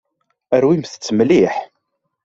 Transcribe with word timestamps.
Rwimt-tt 0.61 1.13
mliḥ. 1.17 1.55